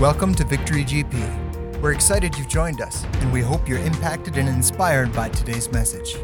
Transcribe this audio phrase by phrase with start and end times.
[0.00, 1.80] Welcome to Victory GP.
[1.80, 6.16] We're excited you've joined us, and we hope you're impacted and inspired by today's message.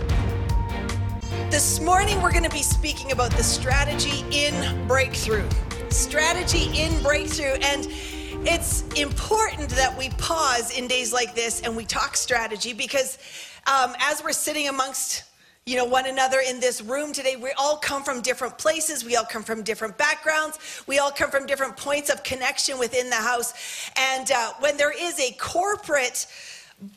[1.50, 5.48] This morning, we're going to be speaking about the strategy in breakthrough.
[5.88, 7.60] Strategy in breakthrough.
[7.62, 7.86] And
[8.45, 13.18] it's important that we pause in days like this and we talk strategy because
[13.68, 15.29] um, as we're sitting amongst
[15.71, 19.14] you know one another in this room today we all come from different places we
[19.14, 23.14] all come from different backgrounds we all come from different points of connection within the
[23.14, 23.55] house
[23.96, 26.27] and uh, when there is a corporate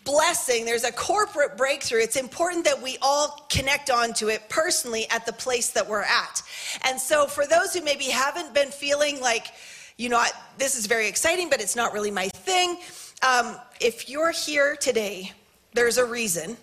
[0.03, 5.23] blessing there's a corporate breakthrough it's important that we all connect onto it personally at
[5.27, 6.41] the place that we're at
[6.83, 9.51] and so for those who maybe haven't been feeling like
[9.95, 10.23] you know,
[10.57, 12.77] this is very exciting, but it's not really my thing.
[13.21, 15.31] Um, if you're here today,
[15.73, 16.57] there's a reason.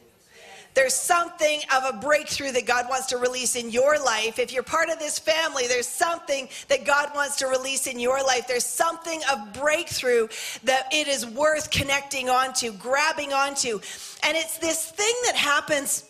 [0.75, 4.39] There's something of a breakthrough that God wants to release in your life.
[4.39, 8.23] If you're part of this family, there's something that God wants to release in your
[8.23, 8.47] life.
[8.47, 10.29] There's something of breakthrough
[10.65, 13.81] that it is worth connecting onto, grabbing onto.
[14.23, 16.05] And it's this thing that happens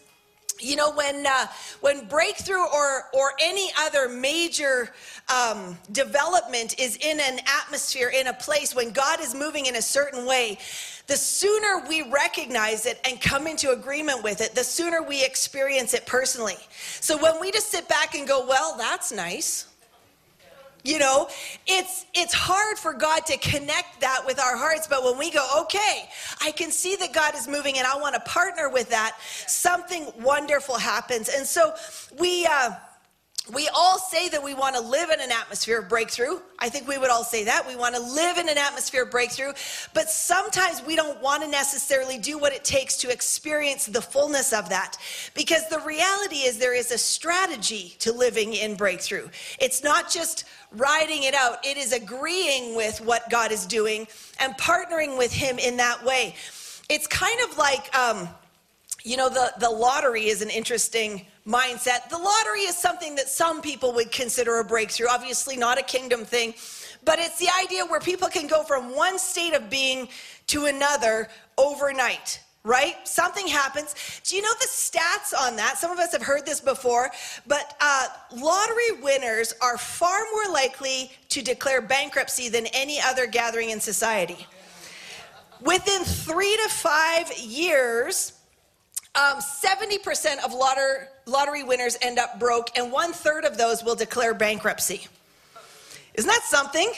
[0.63, 1.47] you know when uh,
[1.81, 4.93] when breakthrough or or any other major
[5.35, 9.83] um, development is in an atmosphere in a place when god is moving in a
[9.83, 10.59] certain way
[11.11, 15.93] the sooner we recognize it and come into agreement with it the sooner we experience
[15.93, 16.57] it personally
[17.01, 19.67] so when we just sit back and go well that's nice
[20.83, 21.29] you know,
[21.67, 25.47] it's it's hard for God to connect that with our hearts, but when we go,
[25.63, 26.09] okay,
[26.41, 30.11] I can see that God is moving and I want to partner with that, something
[30.21, 31.29] wonderful happens.
[31.29, 31.75] And so
[32.19, 32.71] we uh
[33.53, 36.39] we all say that we want to live in an atmosphere of breakthrough.
[36.59, 37.67] I think we would all say that.
[37.67, 39.53] We want to live in an atmosphere of breakthrough,
[39.95, 44.53] but sometimes we don't want to necessarily do what it takes to experience the fullness
[44.53, 44.97] of that.
[45.35, 49.29] Because the reality is there is a strategy to living in breakthrough.
[49.59, 54.07] It's not just riding it out, it is agreeing with what God is doing
[54.39, 56.35] and partnering with Him in that way.
[56.89, 58.29] It's kind of like, um,
[59.03, 62.09] you know, the, the lottery is an interesting mindset.
[62.09, 66.25] The lottery is something that some people would consider a breakthrough, obviously, not a kingdom
[66.25, 66.55] thing,
[67.05, 70.09] but it's the idea where people can go from one state of being
[70.49, 71.29] to another
[71.59, 72.97] overnight right?
[73.09, 73.95] Something happens.
[74.25, 75.79] Do you know the stats on that?
[75.79, 77.11] Some of us have heard this before,
[77.47, 83.71] but uh, lottery winners are far more likely to declare bankruptcy than any other gathering
[83.71, 84.47] in society.
[85.63, 88.33] Within three to five years,
[89.15, 93.97] um, 70% of lottery, lottery winners end up broke, and one third of those will
[93.97, 95.07] declare bankruptcy.
[96.15, 96.93] Isn't that something?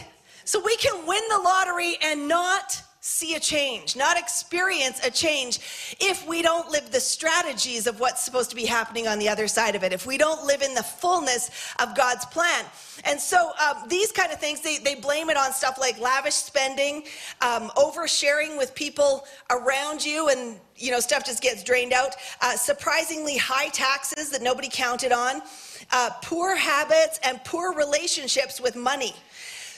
[0.45, 5.59] So we can win the lottery and not see a change, not experience a change
[5.99, 9.49] if we don't live the strategies of what's supposed to be happening on the other
[9.49, 12.65] side of it, if we don't live in the fullness of God's plan.
[13.05, 16.35] And so um, these kind of things, they, they blame it on stuff like lavish
[16.35, 17.03] spending,
[17.41, 22.15] um, oversharing with people around you, and you know stuff just gets drained out.
[22.41, 25.43] Uh, surprisingly high taxes that nobody counted on,
[25.91, 29.13] uh, poor habits, and poor relationships with money.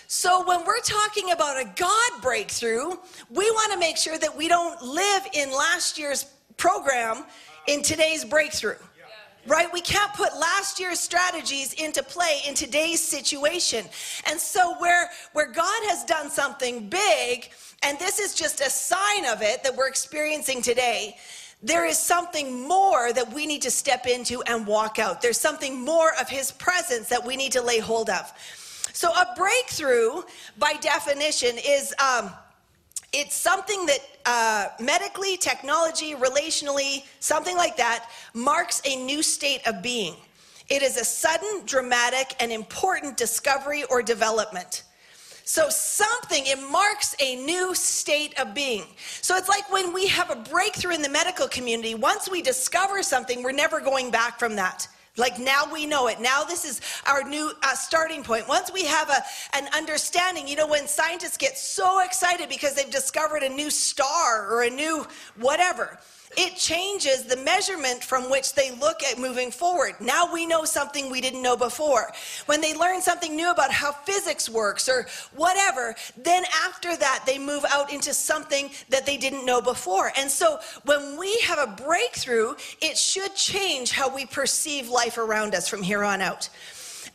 [0.07, 2.91] So, when we're talking about a God breakthrough,
[3.31, 6.25] we want to make sure that we don't live in last year's
[6.57, 7.25] program
[7.67, 8.77] in today's breakthrough.
[9.47, 9.71] Right?
[9.71, 13.85] We can't put last year's strategies into play in today's situation.
[14.27, 17.51] And so where where God has done something big
[17.83, 21.17] and this is just a sign of it that we're experiencing today,
[21.63, 25.21] there is something more that we need to step into and walk out.
[25.21, 28.33] There's something more of his presence that we need to lay hold of.
[28.95, 30.23] So a breakthrough,
[30.57, 32.31] by definition, is um,
[33.13, 39.83] it's something that uh, medically, technology, relationally, something like that, marks a new state of
[39.83, 40.15] being.
[40.69, 44.85] It is a sudden, dramatic, and important discovery or development.
[45.45, 48.85] So, something, it marks a new state of being.
[49.23, 53.03] So, it's like when we have a breakthrough in the medical community, once we discover
[53.03, 54.87] something, we're never going back from that.
[55.17, 56.21] Like now we know it.
[56.21, 58.49] Now this is our new uh, starting point.
[58.49, 59.23] Once we have a,
[59.57, 64.51] an understanding, you know, when scientists get so excited because they've discovered a new star
[64.51, 65.07] or a new
[65.37, 65.99] whatever,
[66.37, 69.95] it changes the measurement from which they look at moving forward.
[70.01, 72.13] Now we know something we didn't know before.
[72.47, 77.39] When they learn something new about how physics works or whatever, then after that they
[77.39, 80.13] move out into something that they didn't know before.
[80.17, 85.55] And so when we have a breakthrough, it should change how we perceive life around
[85.55, 86.49] us from here on out.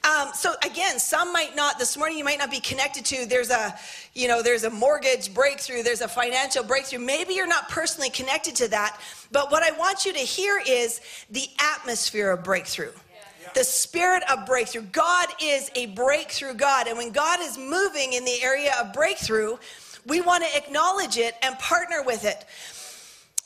[0.04, 3.50] Um, so again, some might not, this morning you might not be connected to, there's
[3.50, 3.78] a,
[4.14, 7.00] you know, there's a mortgage breakthrough, there's a financial breakthrough.
[7.00, 9.00] Maybe you're not personally connected to that,
[9.32, 12.92] but what I want you to hear is the atmosphere of breakthrough.
[13.56, 14.84] The spirit of breakthrough.
[14.84, 16.88] God is a breakthrough God.
[16.88, 19.58] And when God is moving in the area of breakthrough,
[20.06, 22.46] We want to acknowledge it and partner with it.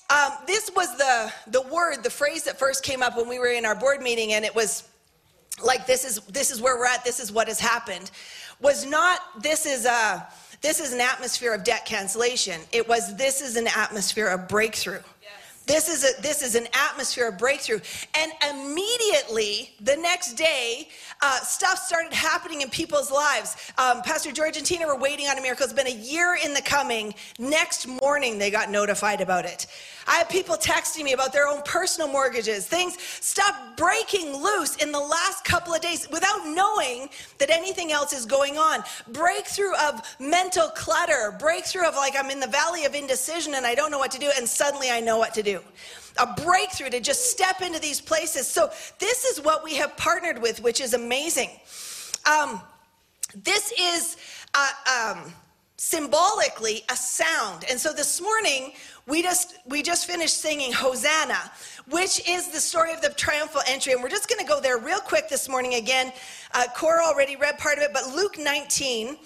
[0.09, 3.47] Um, this was the, the word, the phrase that first came up when we were
[3.47, 4.87] in our board meeting, and it was
[5.61, 8.11] like, this is, this is where we're at, this is what has happened,
[8.59, 10.27] was not, this is a,
[10.61, 12.61] this is an atmosphere of debt cancellation.
[12.71, 15.01] It was, this is an atmosphere of breakthrough.
[15.65, 17.79] This is a this is an atmosphere of breakthrough,
[18.15, 20.89] and immediately the next day,
[21.21, 23.55] uh, stuff started happening in people's lives.
[23.77, 25.63] Um, Pastor George and Tina were waiting on a miracle.
[25.63, 27.15] It's been a year in the coming.
[27.39, 29.67] Next morning, they got notified about it.
[30.05, 32.67] I have people texting me about their own personal mortgages.
[32.67, 38.11] Things stopped breaking loose in the last couple of days without knowing that anything else
[38.11, 38.83] is going on.
[39.13, 43.75] Breakthrough of mental clutter, breakthrough of like I'm in the valley of indecision and I
[43.75, 46.99] don't know what to do, and suddenly I know what to do a breakthrough to
[46.99, 48.47] just step into these places.
[48.47, 51.49] So, this is what we have partnered with, which is amazing.
[52.25, 52.61] Um,
[53.35, 54.17] this is
[54.53, 55.33] uh, um,
[55.77, 57.65] symbolically a sound.
[57.69, 58.73] And so this morning,
[59.07, 61.51] we just we just finished singing Hosanna,
[61.89, 64.77] which is the story of the triumphal entry, and we're just going to go there
[64.77, 65.73] real quick this morning.
[65.73, 66.13] Again,
[66.53, 69.17] uh, Cora already read part of it, but Luke 19.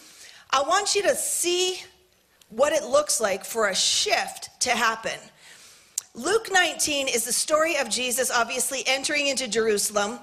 [0.50, 1.82] I want you to see
[2.50, 5.20] what it looks like for a shift to happen.
[6.18, 10.18] Luke 19 is the story of Jesus obviously entering into Jerusalem.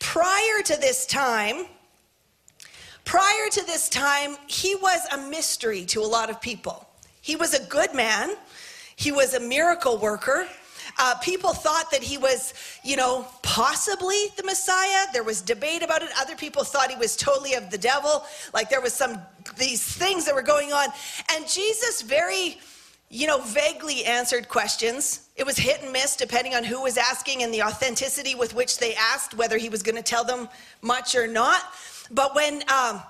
[0.00, 1.66] Prior to this time,
[3.04, 6.84] prior to this time, he was a mystery to a lot of people.
[7.20, 8.34] He was a good man.
[8.96, 10.48] He was a miracle worker.
[10.98, 15.06] Uh, people thought that he was, you know, possibly the Messiah.
[15.12, 16.10] There was debate about it.
[16.20, 18.26] Other people thought he was totally of the devil.
[18.52, 19.16] Like there was some
[19.56, 20.88] these things that were going on,
[21.32, 22.58] and Jesus very
[23.12, 25.28] you know, vaguely answered questions.
[25.34, 28.78] It was hit and miss depending on who was asking and the authenticity with which
[28.78, 30.48] they asked, whether he was going to tell them
[30.80, 31.60] much or not.
[32.12, 33.02] But when, um,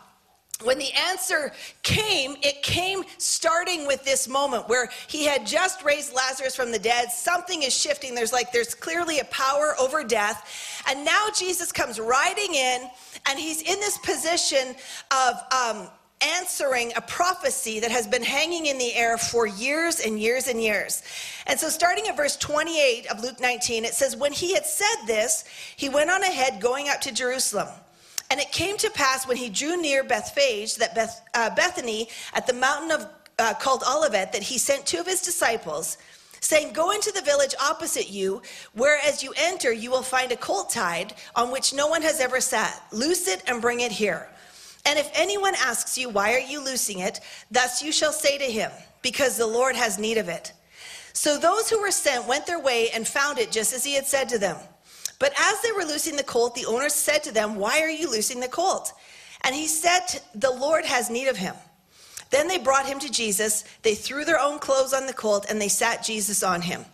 [0.62, 1.52] when the answer
[1.82, 6.78] came, it came starting with this moment where he had just raised Lazarus from the
[6.78, 7.10] dead.
[7.10, 8.14] Something is shifting.
[8.14, 10.82] There's like, there's clearly a power over death.
[10.88, 12.88] And now Jesus comes riding in,
[13.28, 14.74] and he's in this position
[15.10, 15.88] of, um,
[16.22, 20.62] answering a prophecy that has been hanging in the air for years and years and
[20.62, 21.02] years.
[21.46, 25.06] And so, starting at verse 28 of Luke 19, it says, When he had said
[25.06, 25.44] this,
[25.76, 27.68] he went on ahead, going up to Jerusalem.
[28.30, 32.46] And it came to pass when he drew near Bethphage, that Beth, uh, Bethany, at
[32.46, 33.08] the mountain of
[33.38, 35.96] uh, called Olivet, that he sent two of his disciples,
[36.40, 38.42] saying, Go into the village opposite you,
[38.74, 42.20] where as you enter, you will find a colt tied on which no one has
[42.20, 42.82] ever sat.
[42.92, 44.28] Loose it and bring it here.
[44.86, 47.20] And if anyone asks you, Why are you loosing it?
[47.50, 48.70] Thus you shall say to him,
[49.02, 50.52] Because the Lord has need of it.
[51.12, 54.06] So those who were sent went their way and found it just as he had
[54.06, 54.56] said to them.
[55.18, 58.10] But as they were loosing the colt, the owner said to them, Why are you
[58.10, 58.92] loosing the colt?
[59.42, 61.54] And he said, The Lord has need of him.
[62.30, 63.64] Then they brought him to Jesus.
[63.82, 66.84] They threw their own clothes on the colt, and they sat Jesus on him.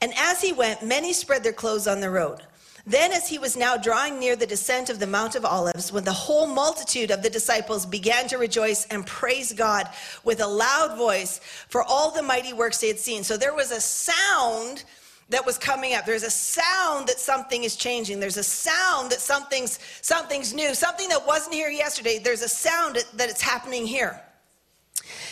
[0.00, 2.42] And as he went, many spread their clothes on the road.
[2.86, 6.04] Then, as he was now drawing near the descent of the Mount of Olives, when
[6.04, 9.88] the whole multitude of the disciples began to rejoice and praise God
[10.22, 13.24] with a loud voice for all the mighty works they had seen.
[13.24, 14.84] So there was a sound
[15.30, 16.04] that was coming up.
[16.04, 18.20] There's a sound that something is changing.
[18.20, 20.74] There's a sound that something's something's new.
[20.74, 22.18] Something that wasn't here yesterday.
[22.18, 24.20] There's a sound that it's happening here.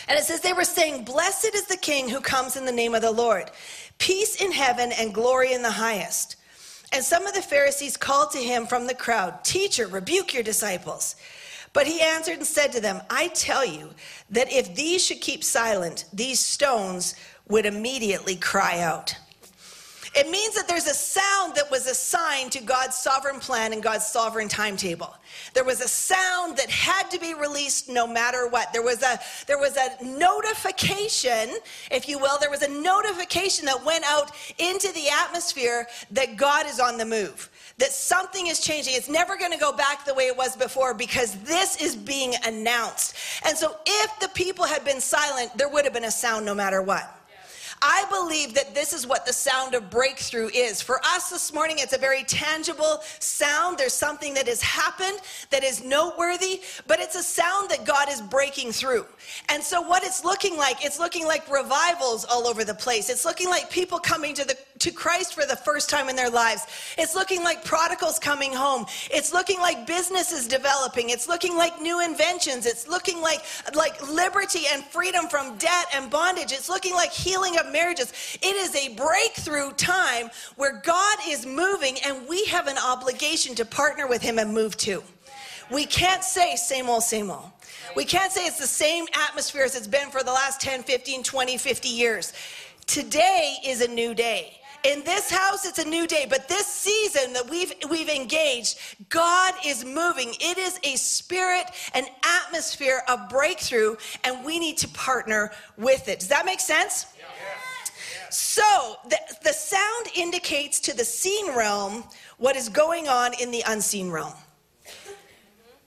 [0.07, 2.95] And it says they were saying, "Blessed is the king who comes in the name
[2.95, 3.51] of the Lord.
[3.99, 6.37] Peace in heaven and glory in the highest."
[6.93, 11.15] And some of the Pharisees called to him from the crowd, Teacher, rebuke your disciples.
[11.73, 13.89] But he answered and said to them, I tell you
[14.29, 17.15] that if these should keep silent, these stones
[17.49, 19.15] would immediately cry out.
[20.15, 24.05] It means that there's a sound that was assigned to God's sovereign plan and God's
[24.05, 25.15] sovereign timetable.
[25.55, 28.71] There was a sound that had to be released no matter what.
[28.73, 31.57] There was a there was a notification,
[31.89, 36.67] if you will, there was a notification that went out into the atmosphere that God
[36.67, 37.49] is on the move.
[37.79, 38.93] That something is changing.
[38.93, 42.35] It's never going to go back the way it was before because this is being
[42.45, 43.15] announced.
[43.47, 46.53] And so if the people had been silent, there would have been a sound no
[46.53, 47.22] matter what.
[47.85, 50.81] I believe that this is what the sound of breakthrough is.
[50.81, 53.77] For us this morning, it's a very tangible sound.
[53.77, 58.21] There's something that has happened that is noteworthy, but it's a sound that God is
[58.21, 59.05] breaking through.
[59.49, 63.09] And so, what it's looking like, it's looking like revivals all over the place.
[63.09, 66.29] It's looking like people coming to the to Christ for the first time in their
[66.29, 66.65] lives.
[66.97, 68.85] It's looking like prodigals coming home.
[69.11, 71.09] It's looking like businesses developing.
[71.09, 72.65] It's looking like new inventions.
[72.65, 73.41] It's looking like
[73.75, 76.53] like liberty and freedom from debt and bondage.
[76.53, 78.13] It's looking like healing of marriages.
[78.41, 83.65] It is a breakthrough time where God is moving and we have an obligation to
[83.65, 85.03] partner with him and move too.
[85.69, 87.51] We can't say same old, same old.
[87.95, 91.23] We can't say it's the same atmosphere as it's been for the last 10, 15,
[91.23, 92.33] 20, 50 years.
[92.85, 94.59] Today is a new day.
[94.83, 98.77] In this house, it's a new day, but this season that we've we've engaged,
[99.07, 100.33] God is moving.
[100.41, 106.19] It is a spirit, an atmosphere of breakthrough, and we need to partner with it.
[106.19, 107.05] Does that make sense?
[108.33, 112.03] So the, the sound indicates to the seen realm
[112.39, 114.33] what is going on in the unseen realm.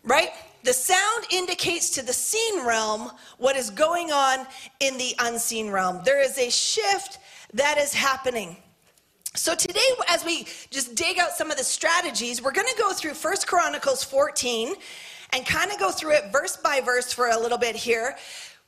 [0.05, 0.31] Right?
[0.63, 4.47] The sound indicates to the seen realm what is going on
[4.79, 6.03] in the unseen realm.
[6.05, 7.19] There is a shift
[7.55, 8.57] that is happening.
[9.35, 12.93] So today, as we just dig out some of the strategies, we're going to go
[12.93, 14.73] through First Chronicles 14
[15.33, 18.17] and kind of go through it verse by verse for a little bit here,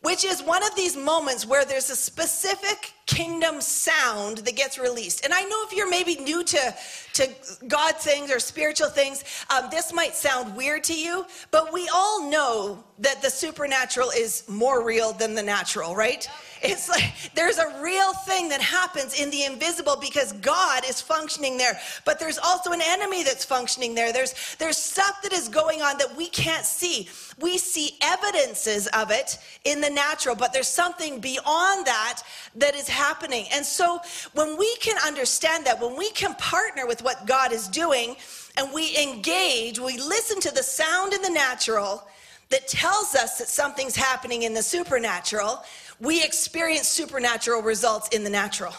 [0.02, 5.24] which is one of these moments where there's a specific kingdom sound that gets released.
[5.24, 6.74] And I know if you're maybe new to,
[7.14, 7.28] to
[7.66, 12.30] God things or spiritual things, um, this might sound weird to you, but we all
[12.30, 16.28] know that the supernatural is more real than the natural, right?
[16.62, 21.56] It's like there's a real thing that happens in the invisible because God is functioning
[21.56, 21.78] there.
[22.04, 24.12] But there's also an enemy that's functioning there.
[24.12, 27.08] There's there's stuff that is going on that we can't see.
[27.38, 32.22] We see evidences of it in the natural, but there's something beyond that
[32.56, 33.46] that is happening.
[33.52, 34.00] And so
[34.34, 38.16] when we can understand that, when we can partner with what God is doing
[38.56, 42.06] and we engage, we listen to the sound in the natural
[42.50, 45.62] that tells us that something's happening in the supernatural
[46.00, 48.72] we experience supernatural results in the natural.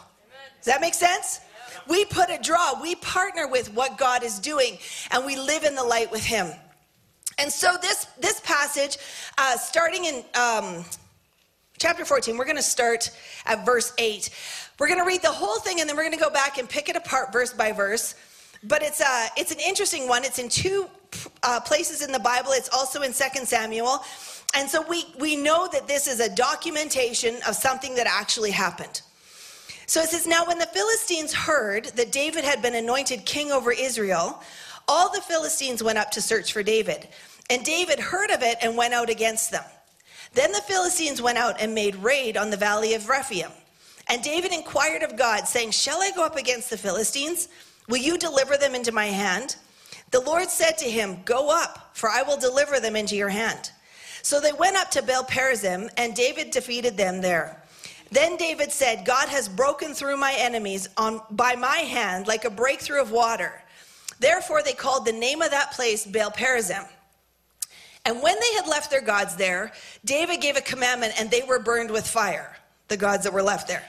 [0.57, 1.41] Does that make sense?
[1.87, 4.77] We put a draw, we partner with what God is doing,
[5.11, 6.47] and we live in the light with Him.
[7.37, 8.97] And so this this passage,
[9.37, 10.85] uh, starting in um,
[11.79, 13.09] chapter 14, we're going to start
[13.45, 14.29] at verse 8.
[14.77, 16.69] We're going to read the whole thing, and then we're going to go back and
[16.69, 18.15] pick it apart verse by verse.
[18.63, 20.25] But it's uh, it's an interesting one.
[20.25, 20.89] It's in two
[21.43, 22.51] uh, places in the Bible.
[22.51, 24.03] It's also in Second Samuel.
[24.55, 29.01] And so we, we know that this is a documentation of something that actually happened.
[29.85, 33.71] So it says, Now when the Philistines heard that David had been anointed king over
[33.71, 34.41] Israel,
[34.87, 37.07] all the Philistines went up to search for David.
[37.49, 39.63] And David heard of it and went out against them.
[40.33, 43.49] Then the Philistines went out and made raid on the valley of Rephaim.
[44.07, 47.47] And David inquired of God, saying, Shall I go up against the Philistines?
[47.87, 49.55] Will you deliver them into my hand?
[50.11, 53.71] The Lord said to him, Go up, for I will deliver them into your hand.
[54.21, 57.63] So they went up to Baal Perazim, and David defeated them there.
[58.11, 62.49] Then David said, God has broken through my enemies on, by my hand like a
[62.49, 63.61] breakthrough of water.
[64.19, 66.87] Therefore, they called the name of that place Baal Perazim.
[68.05, 69.71] And when they had left their gods there,
[70.05, 72.55] David gave a commandment, and they were burned with fire,
[72.87, 73.83] the gods that were left there.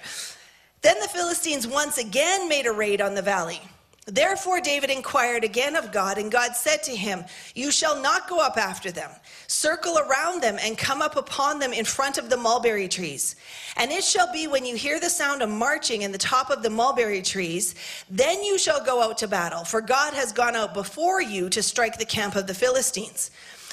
[0.83, 3.61] Then the Philistines once again made a raid on the valley.
[4.07, 7.25] Therefore, David inquired again of God, and God said to him,
[7.55, 9.11] You shall not go up after them.
[9.47, 13.37] Circle around them and come up upon them in front of the mulberry trees.
[13.77, 16.63] And it shall be when you hear the sound of marching in the top of
[16.63, 17.75] the mulberry trees,
[18.09, 21.63] then you shall go out to battle, for God has gone out before you to
[21.63, 23.31] strike the camp of the Philistines.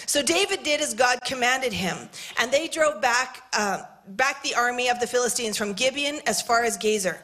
[0.07, 2.09] So David did as God commanded him,
[2.39, 6.63] and they drove back, uh, back the army of the Philistines from Gibeon as far
[6.63, 7.17] as Gezer.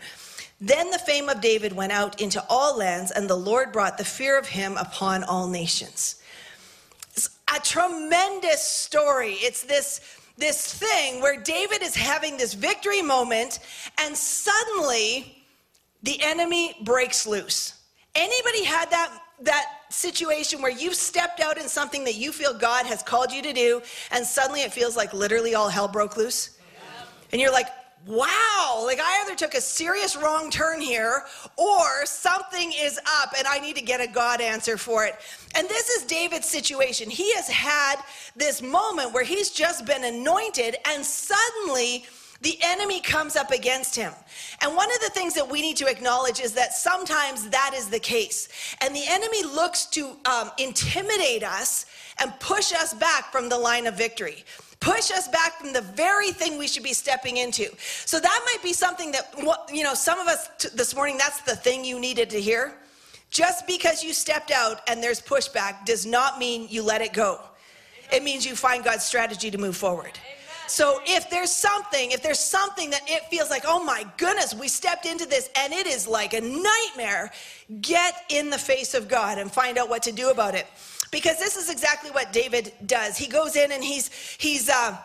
[0.59, 4.03] Then the fame of David went out into all lands, and the Lord brought the
[4.03, 6.21] fear of him upon all nations.
[7.11, 9.33] It's a tremendous story.
[9.35, 10.01] It's this,
[10.37, 13.59] this thing where David is having this victory moment,
[14.01, 15.45] and suddenly
[16.03, 17.75] the enemy breaks loose.
[18.13, 22.85] Anybody had that, that situation where you've stepped out in something that you feel God
[22.85, 23.81] has called you to do,
[24.11, 26.57] and suddenly it feels like literally all hell broke loose?
[27.31, 27.67] And you're like,
[28.05, 31.23] wow, like I either took a serious wrong turn here
[31.57, 35.15] or something is up and I need to get a God answer for it.
[35.55, 37.09] And this is David's situation.
[37.09, 37.95] He has had
[38.35, 42.05] this moment where he's just been anointed and suddenly
[42.43, 44.13] the enemy comes up against him.
[44.61, 47.89] And one of the things that we need to acknowledge is that sometimes that is
[47.89, 48.49] the case.
[48.81, 51.85] And the enemy looks to um, intimidate us
[52.19, 54.43] and push us back from the line of victory
[54.83, 57.65] push us back from the very thing we should be stepping into.
[58.05, 59.33] So that might be something that,
[59.71, 62.73] you know, some of us t- this morning, that's the thing you needed to hear.
[63.29, 67.39] Just because you stepped out and there's pushback does not mean you let it go.
[68.11, 70.19] It means you find God's strategy to move forward.
[70.67, 74.67] So if there's something, if there's something that it feels like, oh my goodness, we
[74.67, 77.31] stepped into this and it is like a nightmare,
[77.81, 80.67] get in the face of God and find out what to do about it
[81.11, 83.17] because this is exactly what David does.
[83.17, 84.97] He goes in and he's he's uh,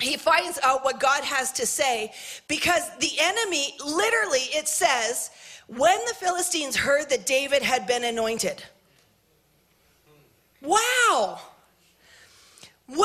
[0.00, 2.12] he finds out what God has to say
[2.48, 5.30] because the enemy, literally, it says,
[5.68, 8.62] when the Philistines heard that David had been anointed.
[10.60, 11.40] Wow.
[12.86, 12.98] When,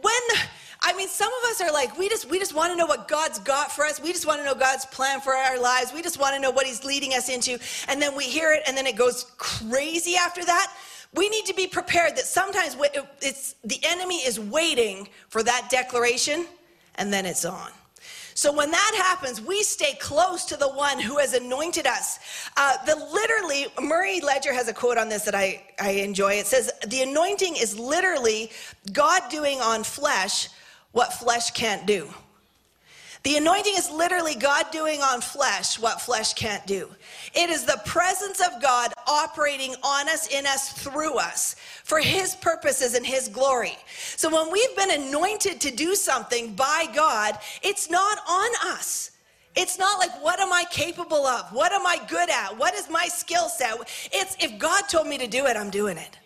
[0.00, 0.38] when,
[0.80, 3.08] I mean, some of us are like, we just, we just want to know what
[3.08, 4.00] God's got for us.
[4.00, 5.92] We just want to know God's plan for our lives.
[5.92, 7.58] We just want to know what He's leading us into.
[7.88, 10.72] And then we hear it, and then it goes crazy after that.
[11.14, 12.76] We need to be prepared that sometimes
[13.20, 16.46] it's the enemy is waiting for that declaration,
[16.94, 17.70] and then it's on.
[18.34, 22.20] So when that happens, we stay close to the one who has anointed us.
[22.56, 26.34] Uh, the literally, Murray Ledger has a quote on this that I, I enjoy.
[26.34, 28.52] It says, The anointing is literally
[28.92, 30.50] God doing on flesh
[30.92, 32.08] what flesh can't do.
[33.24, 36.88] The anointing is literally God doing on flesh what flesh can't do.
[37.34, 42.36] It is the presence of God operating on us, in us, through us for His
[42.36, 43.76] purposes and His glory.
[44.16, 49.10] So when we've been anointed to do something by God, it's not on us.
[49.56, 51.52] It's not like, what am I capable of?
[51.52, 52.56] What am I good at?
[52.56, 53.76] What is my skill set?
[54.12, 56.16] It's if God told me to do it, I'm doing it.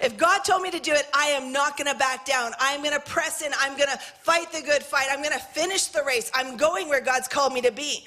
[0.00, 2.52] If God told me to do it, I am not going to back down.
[2.60, 3.52] I'm going to press in.
[3.58, 5.08] I'm going to fight the good fight.
[5.10, 6.30] I'm going to finish the race.
[6.34, 8.06] I'm going where God's called me to be.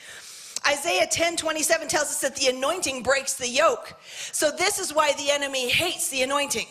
[0.68, 3.96] Isaiah 10 27 tells us that the anointing breaks the yoke.
[4.32, 6.68] So, this is why the enemy hates the anointing,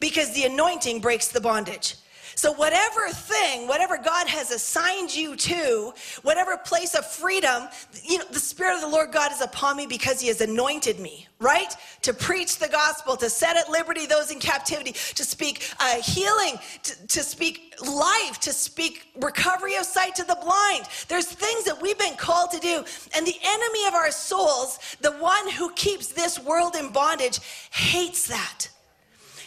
[0.00, 1.94] because the anointing breaks the bondage.
[2.38, 5.92] So, whatever thing, whatever God has assigned you to,
[6.22, 7.64] whatever place of freedom,
[8.04, 11.00] you know, the Spirit of the Lord God is upon me because He has anointed
[11.00, 11.74] me, right?
[12.02, 16.60] To preach the gospel, to set at liberty those in captivity, to speak uh, healing,
[16.84, 20.84] to, to speak life, to speak recovery of sight to the blind.
[21.08, 22.84] There's things that we've been called to do.
[23.16, 27.40] And the enemy of our souls, the one who keeps this world in bondage,
[27.72, 28.68] hates that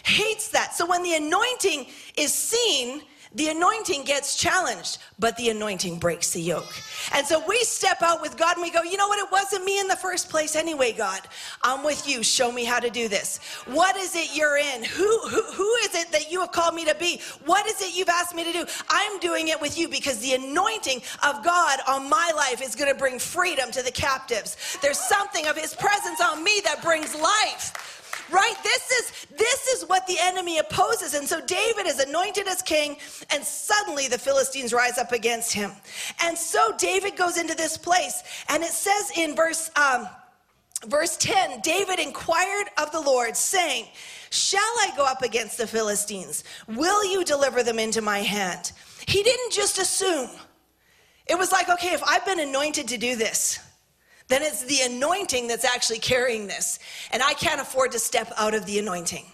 [0.03, 0.73] hates that.
[0.73, 3.01] So when the anointing is seen,
[3.33, 6.73] the anointing gets challenged, but the anointing breaks the yoke.
[7.13, 9.19] And so we step out with God and we go, you know what?
[9.19, 11.21] It wasn't me in the first place anyway, God.
[11.63, 12.23] I'm with you.
[12.23, 13.37] Show me how to do this.
[13.67, 14.83] What is it you're in?
[14.83, 17.21] Who, who, who is it that you have called me to be?
[17.45, 18.65] What is it you've asked me to do?
[18.89, 22.91] I'm doing it with you because the anointing of God on my life is going
[22.91, 24.77] to bring freedom to the captives.
[24.81, 28.00] There's something of his presence on me that brings life
[28.31, 28.55] right?
[28.63, 31.13] This is this is what the enemy opposes.
[31.13, 32.97] And so David is anointed as king,
[33.31, 35.71] and suddenly the Philistines rise up against him.
[36.21, 40.07] And so David goes into this place, and it says in verse um,
[40.87, 43.85] verse 10, David inquired of the Lord, saying,
[44.29, 46.43] Shall I go up against the Philistines?
[46.67, 48.71] Will you deliver them into my hand?
[49.07, 50.29] He didn't just assume.
[51.27, 53.59] It was like, okay, if I've been anointed to do this,
[54.31, 56.79] then it's the anointing that's actually carrying this.
[57.11, 59.25] And I can't afford to step out of the anointing.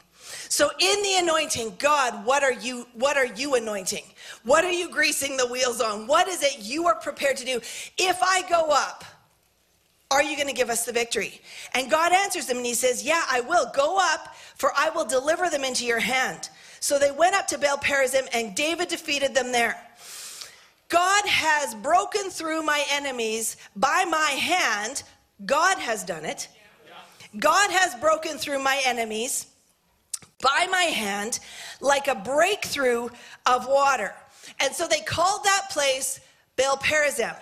[0.49, 4.03] So in the anointing, God, what are you what are you anointing?
[4.43, 6.07] What are you greasing the wheels on?
[6.07, 7.59] What is it you are prepared to do?
[7.97, 9.03] If I go up,
[10.09, 11.41] are you going to give us the victory?
[11.73, 13.69] And God answers him and he says, "Yeah, I will.
[13.73, 17.57] Go up, for I will deliver them into your hand." So they went up to
[17.57, 19.75] Baal Perazim and David defeated them there.
[20.89, 25.03] God has broken through my enemies by my hand.
[25.45, 26.47] God has done it.
[27.39, 29.47] God has broken through my enemies
[30.41, 31.39] by my hand
[31.81, 33.09] like a breakthrough
[33.45, 34.13] of water.
[34.59, 36.21] And so they called that place
[36.55, 37.35] Baal Perazim.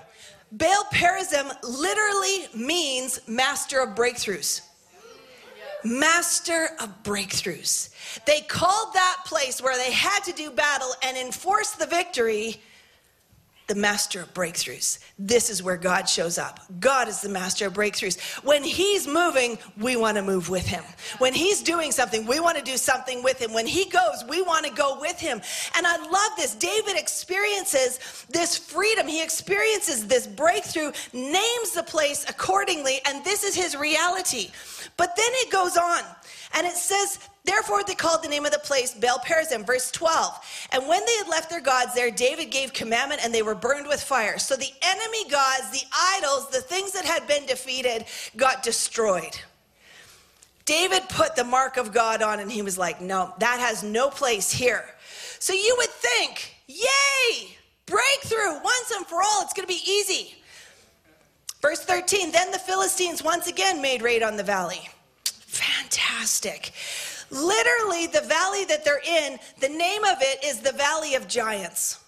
[0.51, 4.61] Baal Perazim literally means master of breakthroughs.
[5.83, 7.89] Master of breakthroughs.
[8.25, 12.59] They called that place where they had to do battle and enforce the victory
[13.67, 14.99] the master of breakthroughs.
[15.17, 16.59] This is where God shows up.
[16.79, 18.19] God is the master of breakthroughs.
[18.43, 20.83] When He's moving, we want to move with Him.
[21.17, 23.53] When He's doing something, we want to do something with Him.
[23.53, 25.41] When He goes, we want to go with Him.
[25.75, 26.55] And I love this.
[26.55, 33.55] David experiences this freedom, he experiences this breakthrough, names the place accordingly, and this is
[33.55, 34.51] his reality.
[34.97, 36.03] But then it goes on.
[36.53, 40.67] And it says, Therefore, they called the name of the place Baal Perazim, verse 12.
[40.71, 43.87] And when they had left their gods there, David gave commandment and they were burned
[43.87, 44.39] with fire.
[44.39, 45.85] So the enemy gods, the
[46.17, 48.05] idols, the things that had been defeated
[48.35, 49.37] got destroyed.
[50.65, 54.09] David put the mark of God on and he was like, No, that has no
[54.09, 54.85] place here.
[55.39, 57.55] So you would think, Yay,
[57.85, 60.35] breakthrough once and for all, it's going to be easy.
[61.61, 64.89] Verse 13, then the Philistines once again made raid on the valley.
[65.95, 66.71] Fantastic.
[67.31, 71.99] Literally, the valley that they're in, the name of it is the Valley of Giants.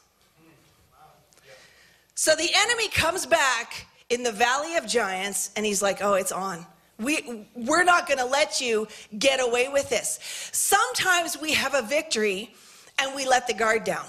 [2.15, 6.31] So the enemy comes back in the Valley of Giants and he's like, oh, it's
[6.31, 6.65] on.
[6.99, 8.87] We, we're not going to let you
[9.19, 10.19] get away with this.
[10.51, 12.53] Sometimes we have a victory
[12.99, 14.05] and we let the guard down.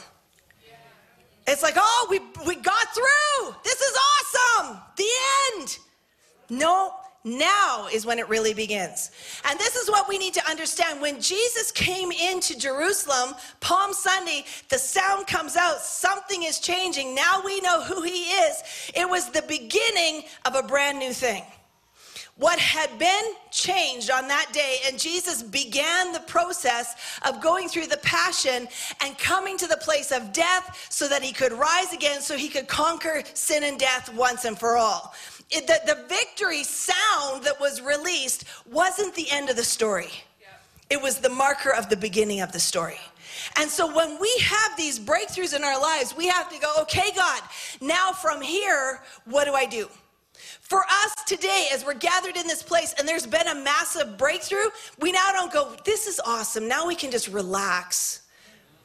[1.47, 3.55] It's like, oh, we, we got through.
[3.65, 4.79] This is awesome.
[4.97, 5.09] The
[5.57, 5.79] end.
[6.51, 9.11] No, now is when it really begins.
[9.45, 11.01] And this is what we need to understand.
[11.01, 17.15] When Jesus came into Jerusalem, Palm Sunday, the sound comes out, something is changing.
[17.15, 18.63] Now we know who he is.
[18.95, 21.43] It was the beginning of a brand new thing
[22.39, 26.95] what had been changed on that day, and Jesus began the process
[27.27, 28.69] of going through the passion
[29.03, 32.49] and coming to the place of death so that he could rise again, so he
[32.49, 35.15] could conquer sin and death once and for all.
[35.51, 40.11] It, the, the victory sound that was released wasn't the end of the story,
[40.91, 42.99] it was the marker of the beginning of the story.
[43.57, 47.11] And so when we have these breakthroughs in our lives, we have to go, okay,
[47.15, 47.43] God,
[47.81, 49.89] now from here, what do I do?
[50.61, 54.69] For us today, as we're gathered in this place and there's been a massive breakthrough,
[55.01, 56.69] we now don't go, this is awesome.
[56.69, 58.23] Now we can just relax.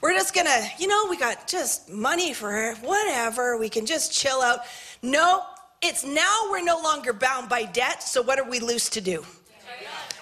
[0.02, 3.58] We're just gonna, you know, we got just money for whatever.
[3.58, 4.60] We can just chill out.
[5.02, 5.44] No,
[5.84, 8.02] it's now we're no longer bound by debt.
[8.02, 9.24] So what are we loose to do?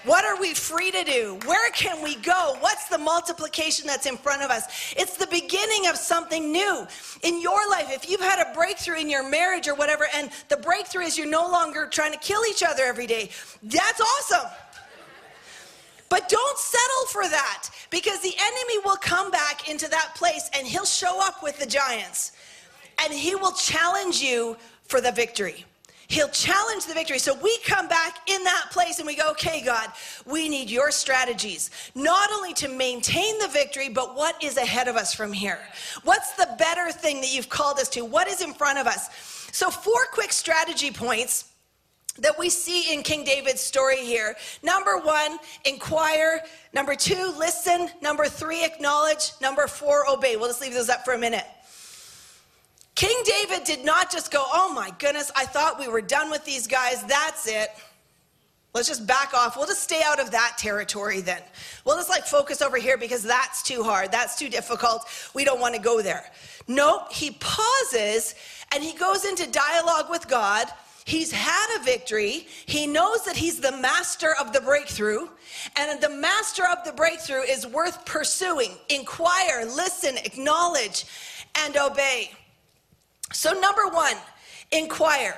[0.04, 1.38] What are we free to do?
[1.46, 2.58] Where can we go?
[2.60, 4.96] What's the multiplication that's in front of us?
[4.98, 6.88] It's the beginning of something new
[7.22, 7.92] in your life.
[7.92, 11.28] If you've had a breakthrough in your marriage or whatever, and the breakthrough is you're
[11.28, 13.30] no longer trying to kill each other every day,
[13.62, 14.50] that's awesome.
[16.10, 20.66] But don't settle for that because the enemy will come back into that place and
[20.66, 22.32] he'll show up with the giants
[23.04, 24.58] and he will challenge you
[24.92, 25.66] for the victory.
[26.10, 27.18] He'll challenge the victory.
[27.18, 29.90] So we come back in that place and we go, okay, God,
[30.26, 34.98] we need your strategies, not only to maintain the victory, but what is ahead of
[34.98, 35.60] us from here?
[36.04, 38.04] What's the better thing that you've called us to?
[38.04, 39.08] What is in front of us?
[39.54, 41.52] So, four quick strategy points
[42.20, 44.36] that we see in King David's story here.
[44.64, 46.42] Number one, inquire.
[46.74, 47.90] Number two, listen.
[48.02, 49.32] Number three, acknowledge.
[49.42, 50.36] Number four, obey.
[50.36, 51.46] We'll just leave those up for a minute.
[52.96, 56.46] King David did not just go, oh my goodness, I thought we were done with
[56.46, 57.04] these guys.
[57.06, 57.70] That's it.
[58.74, 59.58] Let's just back off.
[59.58, 61.42] We'll just stay out of that territory then.
[61.86, 64.12] We'll just like focus over here because that's too hard.
[64.12, 65.06] That's too difficult.
[65.34, 66.32] We don't want to go there.
[66.68, 67.12] Nope.
[67.12, 68.36] He pauses
[68.74, 70.68] and he goes into dialogue with God.
[71.04, 72.48] He's had a victory.
[72.66, 75.28] He knows that he's the master of the breakthrough.
[75.76, 78.72] And the master of the breakthrough is worth pursuing.
[78.88, 81.06] Inquire, listen, acknowledge,
[81.56, 82.32] and obey.
[83.34, 84.16] So, number one,
[84.72, 85.38] inquire.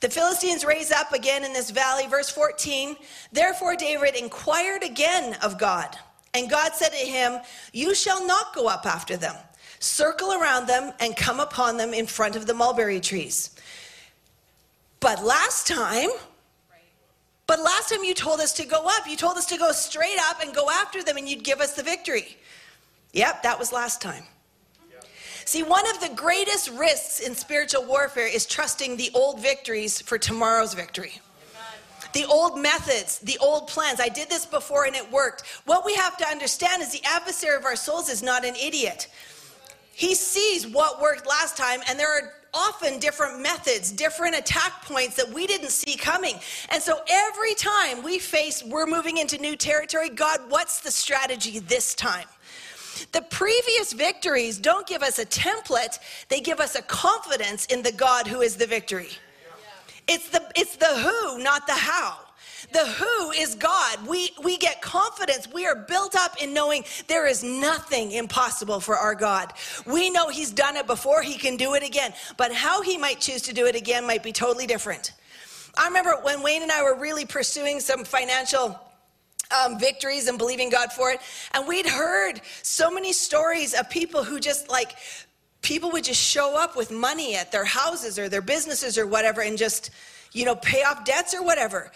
[0.00, 2.06] The Philistines raise up again in this valley.
[2.06, 2.96] Verse 14
[3.32, 5.96] Therefore, David inquired again of God.
[6.32, 7.40] And God said to him,
[7.72, 9.36] You shall not go up after them.
[9.78, 13.50] Circle around them and come upon them in front of the mulberry trees.
[15.00, 16.08] But last time,
[17.46, 19.06] but last time you told us to go up.
[19.06, 21.74] You told us to go straight up and go after them and you'd give us
[21.74, 22.36] the victory.
[23.12, 24.24] Yep, that was last time.
[25.46, 30.18] See, one of the greatest risks in spiritual warfare is trusting the old victories for
[30.18, 31.20] tomorrow's victory.
[32.14, 34.00] The old methods, the old plans.
[34.00, 35.42] I did this before and it worked.
[35.66, 39.08] What we have to understand is the adversary of our souls is not an idiot.
[39.92, 45.16] He sees what worked last time, and there are often different methods, different attack points
[45.16, 46.36] that we didn't see coming.
[46.70, 51.58] And so every time we face, we're moving into new territory, God, what's the strategy
[51.58, 52.26] this time?
[53.12, 57.92] The previous victories don't give us a template, they give us a confidence in the
[57.92, 59.10] God who is the victory.
[60.06, 62.18] It's the, it's the who, not the how.
[62.72, 64.06] The who is God.
[64.06, 65.48] We, we get confidence.
[65.52, 69.52] We are built up in knowing there is nothing impossible for our God.
[69.86, 72.12] We know He's done it before, He can do it again.
[72.36, 75.12] But how He might choose to do it again might be totally different.
[75.76, 78.78] I remember when Wayne and I were really pursuing some financial
[79.50, 81.20] um, victories and believing God for it.
[81.52, 84.96] And we'd heard so many stories of people who just like,
[85.62, 89.40] people would just show up with money at their houses or their businesses or whatever
[89.40, 89.90] and just,
[90.32, 91.90] you know, pay off debts or whatever.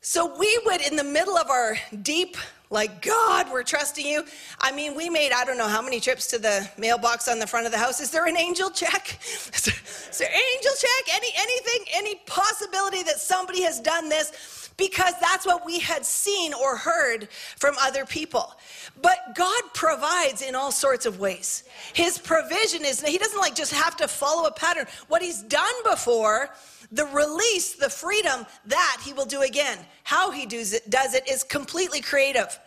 [0.00, 2.36] So we would, in the middle of our deep,
[2.70, 4.24] like, God, we're trusting you.
[4.60, 7.46] I mean, we made, I don't know how many trips to the mailbox on the
[7.46, 8.00] front of the house.
[8.00, 9.18] Is there an angel check?
[9.54, 9.74] Is there,
[10.10, 11.14] is there angel check?
[11.14, 14.61] Any, anything, any possibility that somebody has done this?
[14.82, 18.52] Because that's what we had seen or heard from other people.
[19.00, 21.62] But God provides in all sorts of ways.
[21.92, 24.86] His provision is, He doesn't like just have to follow a pattern.
[25.06, 26.50] What He's done before,
[26.90, 29.78] the release, the freedom, that He will do again.
[30.02, 32.58] How He does it, does it is completely creative.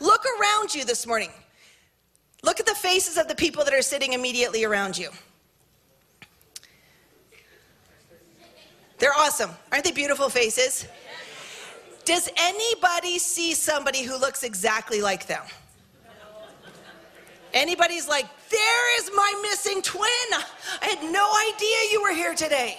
[0.00, 1.30] Look around you this morning.
[2.44, 5.10] Look at the faces of the people that are sitting immediately around you.
[8.98, 9.50] They're awesome.
[9.72, 10.86] Aren't they beautiful faces?
[12.06, 15.42] Does anybody see somebody who looks exactly like them?
[17.52, 20.08] Anybody's like, there is my missing twin.
[20.82, 22.78] I had no idea you were here today.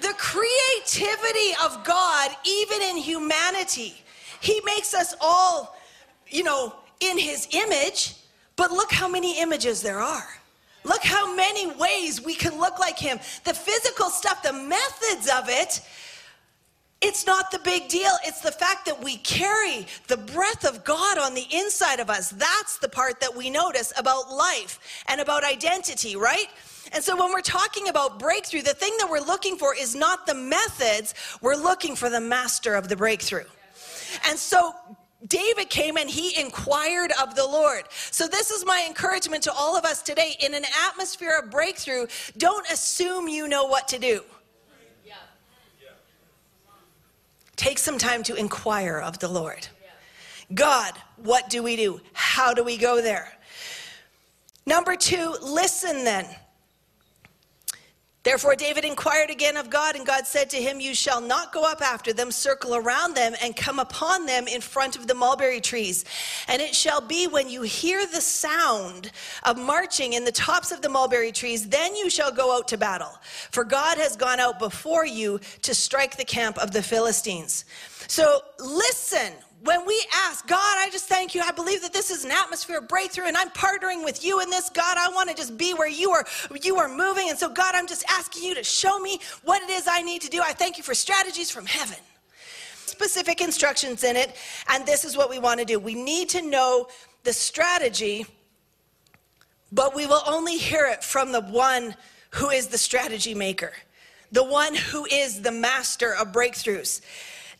[0.00, 3.94] the creativity of God, even in humanity.
[4.40, 5.76] He makes us all,
[6.28, 8.14] you know, in his image,
[8.56, 10.28] but look how many images there are.
[10.84, 13.18] Look how many ways we can look like him.
[13.44, 15.80] The physical stuff, the methods of it,
[17.02, 18.10] it's not the big deal.
[18.24, 22.30] It's the fact that we carry the breath of God on the inside of us.
[22.30, 24.78] That's the part that we notice about life
[25.08, 26.48] and about identity, right?
[26.92, 30.26] And so when we're talking about breakthrough, the thing that we're looking for is not
[30.26, 33.44] the methods, we're looking for the master of the breakthrough.
[34.26, 34.74] And so
[35.26, 37.84] David came and he inquired of the Lord.
[37.90, 40.36] So, this is my encouragement to all of us today.
[40.40, 42.06] In an atmosphere of breakthrough,
[42.36, 44.22] don't assume you know what to do.
[47.56, 49.68] Take some time to inquire of the Lord.
[50.54, 52.00] God, what do we do?
[52.12, 53.32] How do we go there?
[54.66, 56.26] Number two, listen then.
[58.26, 61.62] Therefore, David inquired again of God, and God said to him, You shall not go
[61.62, 65.60] up after them, circle around them, and come upon them in front of the mulberry
[65.60, 66.04] trees.
[66.48, 69.12] And it shall be when you hear the sound
[69.44, 72.76] of marching in the tops of the mulberry trees, then you shall go out to
[72.76, 73.16] battle.
[73.52, 77.64] For God has gone out before you to strike the camp of the Philistines.
[78.08, 81.42] So listen when we ask, God, I just thank you.
[81.42, 84.50] I believe that this is an atmosphere of breakthrough and I'm partnering with you in
[84.50, 84.68] this.
[84.68, 86.24] God, I want to just be where you are
[86.62, 87.30] you are moving.
[87.30, 90.22] And so God, I'm just asking you to show me what it is I need
[90.22, 90.42] to do.
[90.42, 91.96] I thank you for strategies from heaven.
[92.84, 94.36] Specific instructions in it,
[94.68, 95.78] and this is what we want to do.
[95.78, 96.88] We need to know
[97.24, 98.24] the strategy,
[99.72, 101.94] but we will only hear it from the one
[102.30, 103.72] who is the strategy maker,
[104.32, 107.00] the one who is the master of breakthroughs.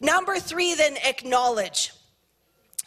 [0.01, 1.93] Number three, then acknowledge.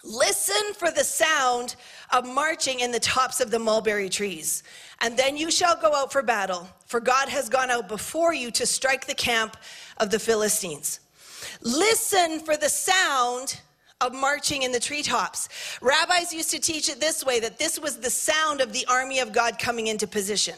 [0.03, 1.75] Listen for the sound
[2.11, 4.63] of marching in the tops of the mulberry trees.
[5.01, 8.51] And then you shall go out for battle, for God has gone out before you
[8.51, 9.57] to strike the camp
[9.97, 11.01] of the Philistines.
[11.61, 13.59] Listen for the sound
[14.01, 15.49] of marching in the treetops.
[15.81, 19.19] Rabbis used to teach it this way that this was the sound of the army
[19.19, 20.55] of God coming into position.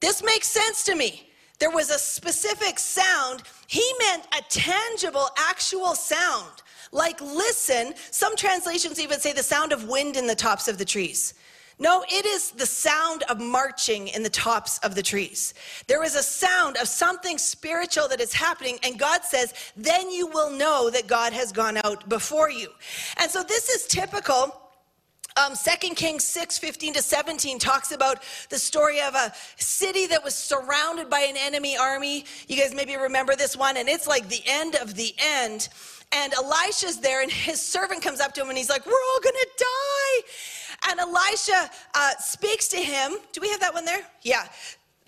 [0.00, 1.30] This makes sense to me.
[1.58, 3.42] There was a specific sound.
[3.66, 6.62] He meant a tangible, actual sound.
[6.92, 10.84] Like listen, some translations even say the sound of wind in the tops of the
[10.84, 11.34] trees.
[11.78, 15.54] No, it is the sound of marching in the tops of the trees.
[15.88, 20.28] There is a sound of something spiritual that is happening, and God says, then you
[20.28, 22.68] will know that God has gone out before you.
[23.18, 24.63] And so this is typical
[25.36, 30.22] um, 2 Kings 6 15 to 17 talks about the story of a city that
[30.22, 32.24] was surrounded by an enemy army.
[32.46, 35.68] You guys maybe remember this one, and it's like the end of the end.
[36.12, 39.20] And Elisha's there, and his servant comes up to him and he's like, We're all
[39.22, 40.90] gonna die.
[40.90, 43.16] And Elisha uh, speaks to him.
[43.32, 44.02] Do we have that one there?
[44.22, 44.46] Yeah.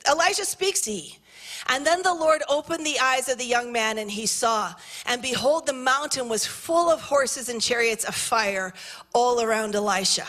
[0.07, 1.21] Elisha speaks to him.
[1.69, 4.75] And then the Lord opened the eyes of the young man, and he saw.
[5.07, 8.73] And behold, the mountain was full of horses and chariots of fire
[9.13, 10.27] all around Elisha.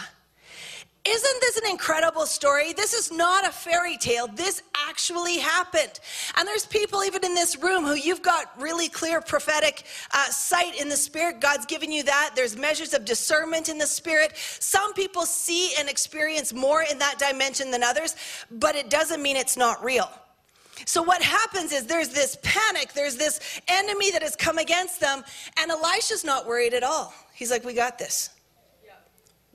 [1.10, 2.74] Isn't this an incredible story?
[2.74, 4.28] This is not a fairy tale.
[4.28, 6.02] This actually happened.
[6.36, 10.78] And there's people even in this room who you've got really clear prophetic uh, sight
[10.78, 11.40] in the spirit.
[11.40, 12.32] God's given you that.
[12.36, 14.34] There's measures of discernment in the spirit.
[14.36, 18.18] Some people see and experience more in that dimension than others,
[18.52, 20.10] but it doesn't mean it's not real.
[20.86, 25.24] So what happens is there's this panic, there's this enemy that has come against them,
[25.58, 27.14] and Elisha's not worried at all.
[27.34, 28.30] He's like, We got this.
[28.86, 28.94] Yeah.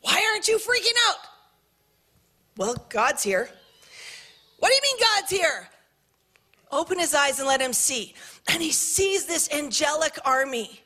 [0.00, 1.18] Why aren't you freaking out?
[2.56, 3.48] Well, God's here.
[4.58, 5.68] What do you mean God's here?
[6.70, 8.14] Open his eyes and let him see.
[8.48, 10.81] And he sees this angelic army.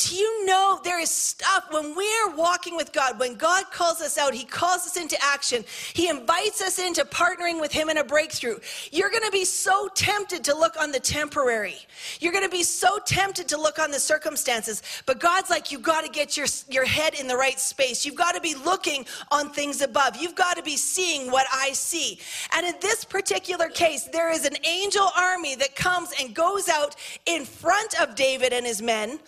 [0.00, 4.16] Do you know there is stuff when we're walking with God, when God calls us
[4.16, 8.04] out, He calls us into action, He invites us into partnering with Him in a
[8.04, 8.58] breakthrough.
[8.92, 11.76] You're gonna be so tempted to look on the temporary.
[12.18, 14.82] You're gonna be so tempted to look on the circumstances.
[15.04, 18.06] But God's like, you've gotta get your, your head in the right space.
[18.06, 20.16] You've gotta be looking on things above.
[20.16, 22.18] You've gotta be seeing what I see.
[22.56, 26.96] And in this particular case, there is an angel army that comes and goes out
[27.26, 29.20] in front of David and his men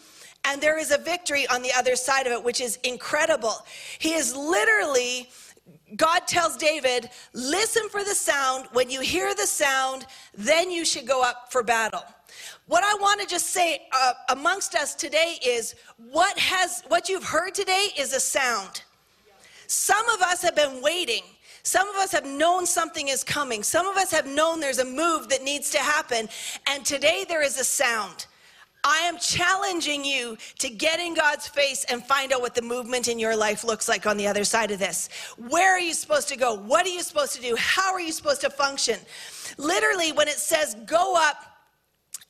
[0.44, 3.55] and there is a victory on the other side of it, which is incredible.
[3.98, 5.28] He is literally,
[5.96, 8.66] God tells David, listen for the sound.
[8.72, 12.05] When you hear the sound, then you should go up for battle.
[12.66, 17.24] What I want to just say uh, amongst us today is what has what you've
[17.24, 18.83] heard today is a sound.
[19.66, 21.22] Some of us have been waiting.
[21.62, 23.62] Some of us have known something is coming.
[23.62, 26.28] Some of us have known there's a move that needs to happen.
[26.66, 28.26] And today there is a sound.
[28.84, 33.06] I am challenging you to get in God's face and find out what the movement
[33.08, 35.08] in your life looks like on the other side of this.
[35.36, 36.54] Where are you supposed to go?
[36.54, 37.54] What are you supposed to do?
[37.56, 38.98] How are you supposed to function?
[39.56, 41.52] Literally, when it says go up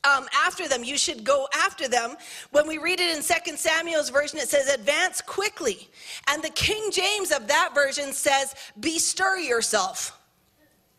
[0.03, 0.83] um, after them.
[0.83, 2.15] You should go after them.
[2.51, 5.89] When we read it in 2 Samuel's version, it says, advance quickly.
[6.27, 10.19] And the King James of that version says, bestir yourself.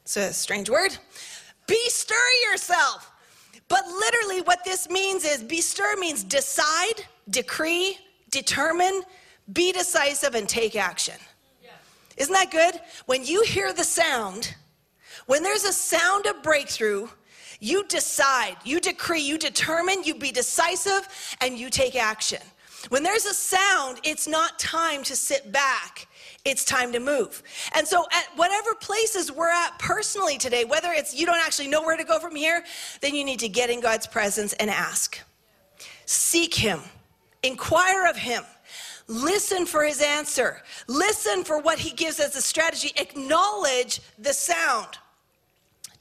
[0.02, 0.96] It's a strange word.
[1.66, 2.14] Bestir
[2.50, 3.10] yourself.
[3.74, 7.98] But literally, what this means is bestir means decide, decree,
[8.30, 9.02] determine,
[9.52, 11.16] be decisive, and take action.
[12.16, 12.80] Isn't that good?
[13.06, 14.54] When you hear the sound,
[15.26, 17.08] when there's a sound of breakthrough,
[17.58, 21.08] you decide, you decree, you determine, you be decisive,
[21.40, 22.42] and you take action.
[22.90, 26.06] When there's a sound, it's not time to sit back.
[26.44, 27.42] It's time to move.
[27.74, 31.83] And so, at whatever places we're at personally today, whether it's you don't actually know
[31.83, 32.62] where to go from here,
[33.00, 35.18] then you need to get in God's presence and ask.
[36.04, 36.80] Seek Him,
[37.42, 38.42] inquire of Him.
[39.07, 40.62] Listen for his answer.
[40.87, 42.90] Listen for what he gives as a strategy.
[42.96, 44.98] Acknowledge the sound.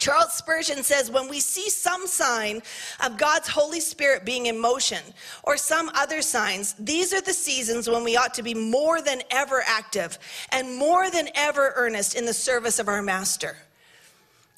[0.03, 2.61] Charles Spurgeon says when we see some sign
[3.05, 5.01] of God's Holy Spirit being in motion
[5.43, 9.21] or some other signs, these are the seasons when we ought to be more than
[9.31, 10.19] ever active
[10.51, 13.55] and more than ever earnest in the service of our Master.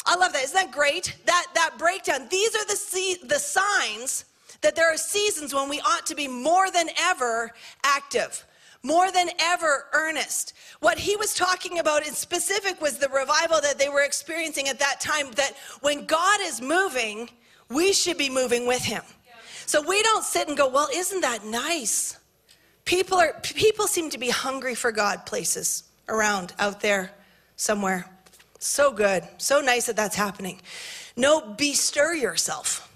[0.03, 0.45] I love that.
[0.45, 1.15] Isn't that great?
[1.27, 2.27] That, that breakdown.
[2.31, 4.25] These are the, the signs
[4.61, 7.51] that there are seasons when we ought to be more than ever
[7.83, 8.43] active
[8.85, 10.53] more than ever earnest.
[10.79, 14.77] What he was talking about in specific was the revival that they were experiencing at
[14.77, 17.29] that time, that when God is moving,
[17.69, 19.01] we should be moving with him.
[19.65, 22.19] So we don't sit and go, well, isn't that nice?
[22.85, 27.11] People are people seem to be hungry for God places around out there
[27.55, 28.05] somewhere.
[28.59, 29.23] So good.
[29.39, 30.61] So nice that that's happening.
[31.17, 32.94] No, bestir yourself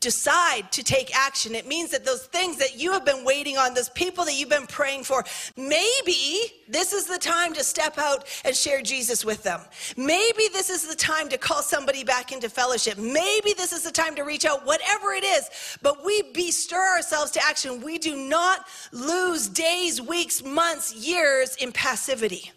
[0.00, 1.54] decide to take action.
[1.54, 4.48] It means that those things that you have been waiting on, those people that you've
[4.48, 5.24] been praying for,
[5.56, 9.60] maybe this is the time to step out and share Jesus with them.
[9.96, 12.98] Maybe this is the time to call somebody back into fellowship.
[12.98, 15.48] Maybe this is the time to reach out, whatever it is.
[15.82, 17.80] But we bestir ourselves to action.
[17.80, 22.52] We do not lose days, weeks, months, years in passivity.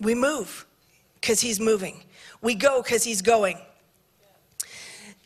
[0.00, 0.66] We move
[1.20, 2.02] because he's moving.
[2.42, 3.58] We go because he's going.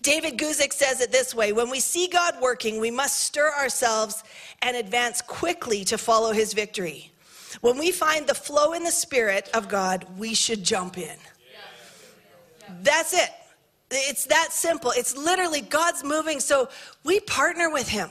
[0.06, 4.22] David Guzik says it this way When we see God working, we must stir ourselves
[4.62, 7.10] and advance quickly to follow his victory.
[7.60, 11.16] When we find the flow in the Spirit of God, we should jump in.
[12.82, 13.30] That's it.
[13.90, 14.92] It's that simple.
[14.94, 16.68] It's literally God's moving, so
[17.02, 18.08] we partner with him.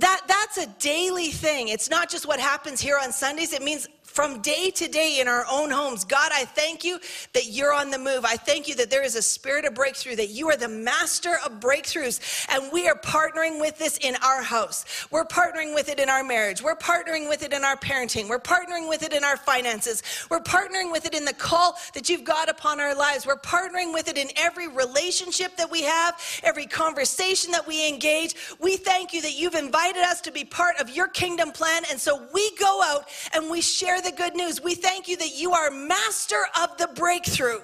[0.00, 1.68] That, that's a daily thing.
[1.68, 3.54] It's not just what happens here on Sundays.
[3.54, 6.04] It means from day to day in our own homes.
[6.04, 7.00] God, I thank you
[7.32, 8.24] that you're on the move.
[8.24, 11.38] I thank you that there is a spirit of breakthrough, that you are the master
[11.44, 12.46] of breakthroughs.
[12.48, 14.84] And we are partnering with this in our house.
[15.10, 16.62] We're partnering with it in our marriage.
[16.62, 18.28] We're partnering with it in our parenting.
[18.28, 20.00] We're partnering with it in our finances.
[20.30, 23.26] We're partnering with it in the call that you've got upon our lives.
[23.26, 28.36] We're partnering with it in every relationship that we have, every conversation that we engage.
[28.60, 31.82] We thank you that you've invited us to be part of your kingdom plan.
[31.90, 34.62] And so we go out and we share the good news.
[34.62, 37.60] We thank you that you are master of the breakthrough.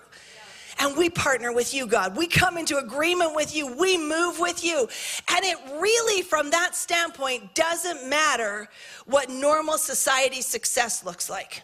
[0.79, 2.17] And we partner with you, God.
[2.17, 3.67] We come into agreement with you.
[3.77, 4.89] We move with you.
[5.31, 8.71] And it really, from that standpoint, doesn't matter
[9.05, 11.63] what normal society success looks like.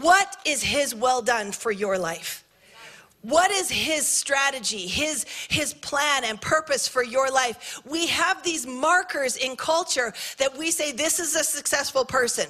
[0.00, 2.45] What is His well done for your life?
[3.26, 7.80] What is his strategy, his, his plan and purpose for your life?
[7.84, 12.46] We have these markers in culture that we say this is a successful person.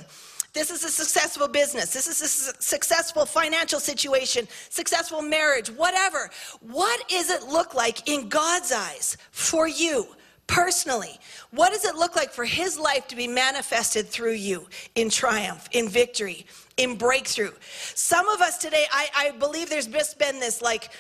[0.53, 1.95] This is a successful business.
[1.95, 6.29] This is a successful financial situation, successful marriage, whatever.
[6.61, 10.07] What does it look like in God's eyes for you?
[10.47, 11.19] personally.
[11.51, 15.69] What does it look like for his life to be manifested through you in triumph,
[15.73, 17.53] in victory, in breakthrough?
[17.95, 20.91] Some of us today, I, I believe there's just been this like,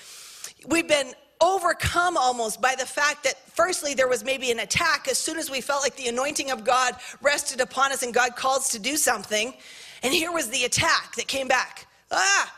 [0.66, 5.18] we've been overcome almost by the fact that firstly there was maybe an attack as
[5.18, 8.60] soon as we felt like the anointing of God rested upon us and God called
[8.60, 9.54] us to do something.
[10.02, 11.86] And here was the attack that came back.
[12.10, 12.54] Ah,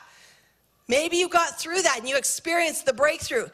[0.87, 3.48] maybe you got through that and you experienced the breakthrough.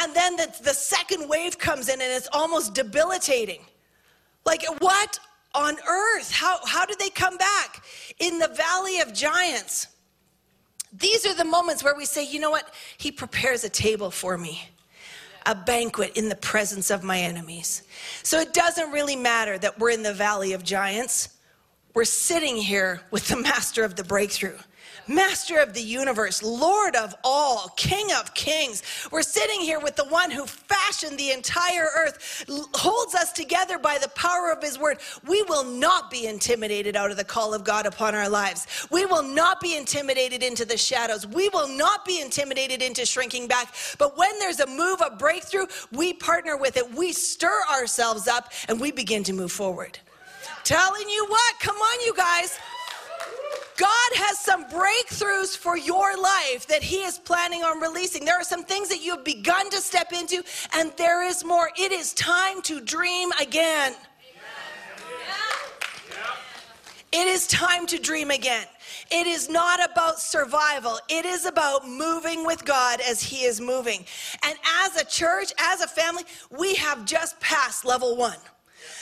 [0.00, 3.60] And then the, the second wave comes in and it's almost debilitating.
[4.44, 5.18] Like, what
[5.54, 6.32] on earth?
[6.32, 7.84] How, how did they come back?
[8.18, 9.88] In the valley of giants.
[10.92, 12.72] These are the moments where we say, you know what?
[12.98, 14.68] He prepares a table for me,
[15.44, 17.82] a banquet in the presence of my enemies.
[18.22, 21.30] So it doesn't really matter that we're in the valley of giants.
[21.94, 24.58] We're sitting here with the master of the breakthrough
[25.06, 28.82] Master of the universe, Lord of all, King of kings.
[29.10, 32.44] We're sitting here with the one who fashioned the entire earth,
[32.74, 34.98] holds us together by the power of his word.
[35.26, 38.86] We will not be intimidated out of the call of God upon our lives.
[38.90, 41.26] We will not be intimidated into the shadows.
[41.26, 43.74] We will not be intimidated into shrinking back.
[43.98, 46.94] But when there's a move, a breakthrough, we partner with it.
[46.94, 49.98] We stir ourselves up and we begin to move forward.
[50.64, 52.58] Telling you what, come on, you guys.
[53.76, 58.24] God has some breakthroughs for your life that He is planning on releasing.
[58.24, 60.42] There are some things that you have begun to step into,
[60.74, 61.70] and there is more.
[61.78, 63.94] It is time to dream again.
[67.12, 68.66] It is time to dream again.
[69.10, 70.98] It is not about survival.
[71.08, 74.04] It is about moving with God as He is moving.
[74.42, 78.38] And as a church, as a family, we have just passed level one.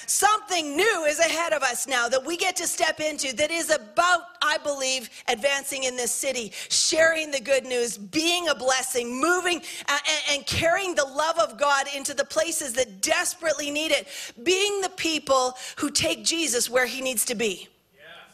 [0.07, 3.71] Something new is ahead of us now that we get to step into that is
[3.71, 9.63] about, I believe, advancing in this city, sharing the good news, being a blessing, moving
[9.89, 14.09] uh, and, and carrying the love of God into the places that desperately need it,
[14.43, 17.69] being the people who take Jesus where he needs to be.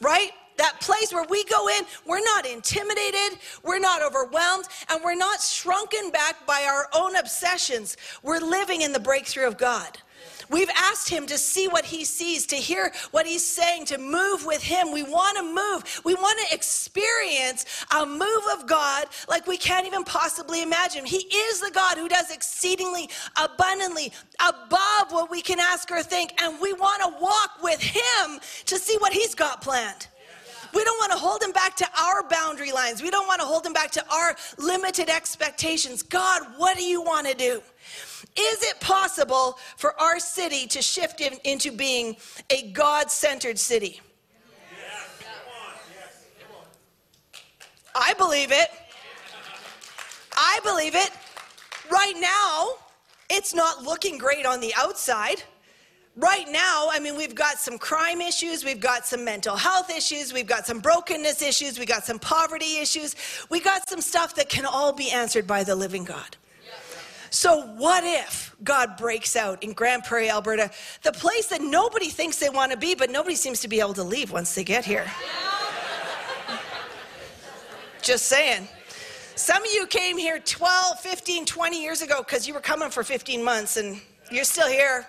[0.01, 0.31] Right?
[0.59, 5.41] that place where we go in, we're not intimidated, we're not overwhelmed, and we're not
[5.41, 7.97] shrunken back by our own obsessions.
[8.23, 9.99] We're living in the breakthrough of God.
[10.51, 14.47] We've asked him to see what he sees, to hear what he's saying, to move
[14.47, 14.93] with him.
[14.93, 16.03] We want to move.
[16.05, 21.05] We want to experience a move of God like we can't even possibly imagine.
[21.05, 26.41] He is the God who does exceedingly abundantly above what we can ask or think.
[26.41, 30.09] And we want to walk with him to see what he's got planned.
[30.75, 33.03] We don't want to hold him back to our boundary lines.
[33.03, 36.03] We don't want to hold him back to our limited expectations.
[36.03, 37.63] God, what do you want to do?
[38.37, 42.17] Is it possible for our city to shift in, into being
[42.51, 44.01] a God centered city?
[47.95, 48.71] I believe it.
[50.37, 51.11] I believe it.
[51.91, 52.75] Right now,
[53.29, 55.43] it's not looking great on the outside.
[56.17, 60.33] Right now, I mean, we've got some crime issues, we've got some mental health issues,
[60.33, 63.15] we've got some brokenness issues, we've got some poverty issues,
[63.51, 66.37] we got some stuff that can all be answered by the living God.
[67.31, 70.71] So, what if God breaks out in Grande Prairie, Alberta,
[71.03, 73.95] the place that nobody thinks they want to be, but nobody seems to be able
[73.95, 75.07] to leave once they get here?
[78.03, 78.69] Just saying.
[79.35, 83.05] Some of you came here 12, 15, 20 years ago because you were coming for
[83.05, 84.01] 15 months and
[84.31, 85.07] you're still here.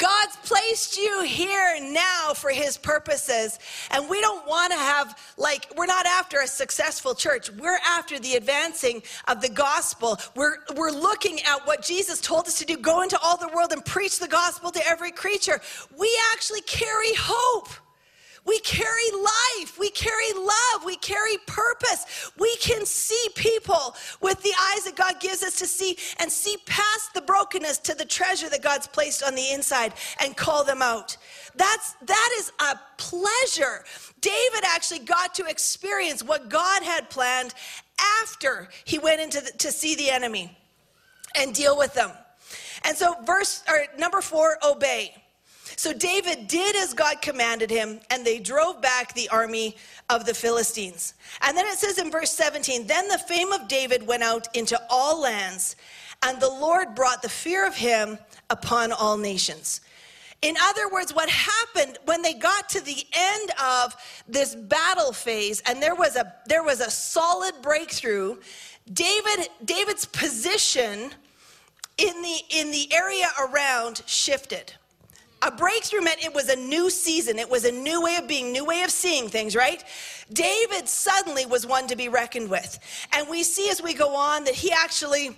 [0.00, 3.58] God's placed you here now for his purposes.
[3.90, 7.50] And we don't want to have, like, we're not after a successful church.
[7.50, 10.18] We're after the advancing of the gospel.
[10.34, 13.72] We're, we're looking at what Jesus told us to do go into all the world
[13.72, 15.60] and preach the gospel to every creature.
[15.98, 17.68] We actually carry hope.
[18.44, 19.78] We carry life.
[19.78, 20.84] We carry love.
[20.84, 22.32] We carry purpose.
[22.38, 26.56] We can see people with the eyes that God gives us to see and see
[26.66, 30.82] past the brokenness to the treasure that God's placed on the inside and call them
[30.82, 31.16] out.
[31.56, 33.84] That's that is a pleasure.
[34.20, 37.54] David actually got to experience what God had planned
[38.22, 40.56] after he went into the, to see the enemy
[41.36, 42.10] and deal with them.
[42.84, 45.14] And so verse or number 4 obey.
[45.80, 49.78] So David did as God commanded him, and they drove back the army
[50.10, 51.14] of the Philistines.
[51.40, 54.78] And then it says in verse 17 Then the fame of David went out into
[54.90, 55.76] all lands,
[56.22, 58.18] and the Lord brought the fear of him
[58.50, 59.80] upon all nations.
[60.42, 63.96] In other words, what happened when they got to the end of
[64.28, 68.36] this battle phase and there was a there was a solid breakthrough,
[68.92, 71.12] David David's position
[71.96, 74.74] in the in the area around shifted
[75.42, 77.38] a breakthrough meant it was a new season.
[77.38, 79.82] It was a new way of being, new way of seeing things, right?
[80.32, 82.78] David suddenly was one to be reckoned with.
[83.12, 85.36] And we see as we go on that he actually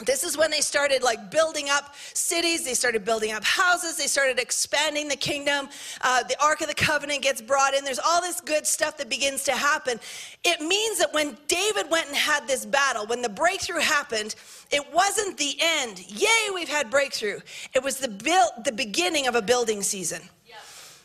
[0.00, 2.64] this is when they started like building up cities.
[2.64, 3.96] They started building up houses.
[3.96, 5.68] They started expanding the kingdom.
[6.00, 7.84] Uh, the ark of the covenant gets brought in.
[7.84, 10.00] There's all this good stuff that begins to happen.
[10.44, 14.34] It means that when david went and had this battle when the breakthrough happened
[14.70, 16.02] it wasn't the end.
[16.08, 17.40] Yay we've had breakthrough.
[17.74, 20.22] It was the build the beginning of a building season.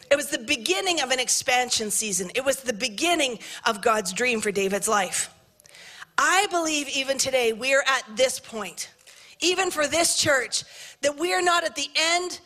[0.09, 2.31] It was the beginning of an expansion season.
[2.33, 5.29] It was the beginning of god's dream for david's life
[6.17, 8.89] I believe even today we're at this point,
[9.39, 10.63] even for this church,
[11.01, 12.39] that we are not at the end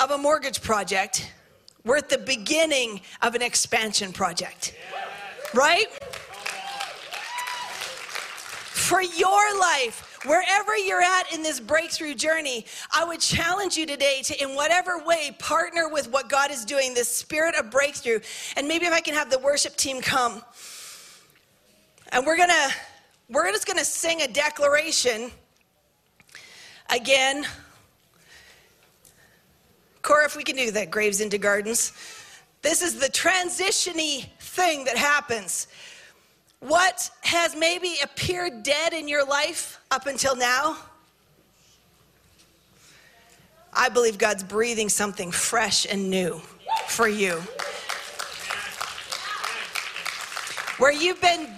[0.00, 1.30] of a mortgage project,
[1.84, 4.74] we're at the beginning of an expansion project.
[5.52, 5.86] Right?
[8.90, 14.20] For your life, wherever you're at in this breakthrough journey, I would challenge you today
[14.24, 18.20] to, in whatever way, partner with what God is doing, this spirit of breakthrough.
[18.56, 20.42] And maybe if I can have the worship team come.
[22.12, 22.70] And we're gonna,
[23.30, 25.30] we're just gonna sing a declaration
[26.90, 27.46] again.
[30.02, 31.92] Cora, if we can do that, Graves into Gardens.
[32.62, 35.68] This is the transitiony thing that happens.
[36.58, 40.76] What has maybe appeared dead in your life up until now?
[43.72, 46.40] I believe God's breathing something fresh and new
[46.88, 47.40] for you.
[50.78, 51.48] Where you've been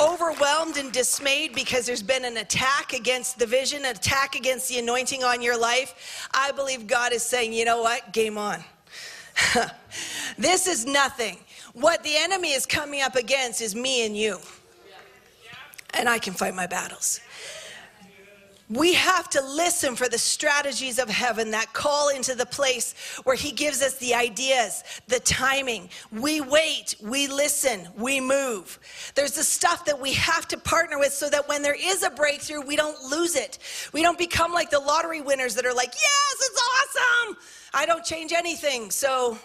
[0.00, 4.78] overwhelmed and dismayed because there's been an attack against the vision, an attack against the
[4.78, 8.12] anointing on your life, I believe God is saying, you know what?
[8.12, 8.62] Game on.
[10.38, 11.38] this is nothing.
[11.72, 14.38] What the enemy is coming up against is me and you.
[15.92, 17.20] And I can fight my battles.
[18.70, 22.94] We have to listen for the strategies of heaven that call into the place
[23.24, 25.90] where He gives us the ideas, the timing.
[26.10, 28.78] We wait, we listen, we move.
[29.14, 32.10] There's the stuff that we have to partner with so that when there is a
[32.10, 33.58] breakthrough, we don't lose it.
[33.92, 37.36] We don't become like the lottery winners that are like, yes, it's awesome.
[37.74, 38.90] I don't change anything.
[38.90, 39.36] So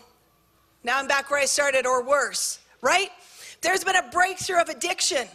[0.86, 3.10] now I'm back where I started or worse, right?
[3.62, 5.28] There's been a breakthrough of addiction.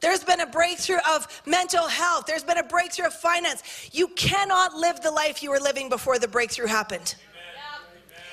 [0.00, 2.26] There's been a breakthrough of mental health.
[2.26, 3.90] There's been a breakthrough of finance.
[3.92, 7.14] You cannot live the life you were living before the breakthrough happened.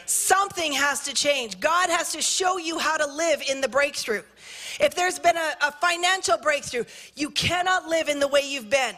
[0.06, 1.60] Something has to change.
[1.60, 4.22] God has to show you how to live in the breakthrough.
[4.80, 6.84] If there's been a, a financial breakthrough,
[7.16, 8.96] you cannot live in the way you've been.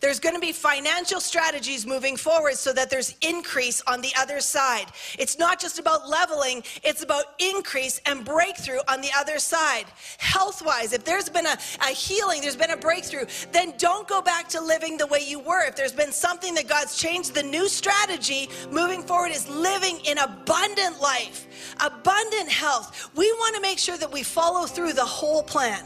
[0.00, 4.40] There's going to be financial strategies moving forward so that there's increase on the other
[4.40, 4.86] side.
[5.18, 9.86] It's not just about leveling, it's about increase and breakthrough on the other side.
[10.18, 14.20] Health wise, if there's been a, a healing, there's been a breakthrough, then don't go
[14.20, 15.66] back to living the way you were.
[15.66, 20.18] If there's been something that God's changed, the new strategy moving forward is living in
[20.18, 21.46] abundant life,
[21.80, 23.10] abundant health.
[23.16, 25.84] We want to make sure that we follow through the whole plan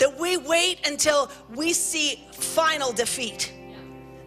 [0.00, 3.52] that we wait until we see final defeat.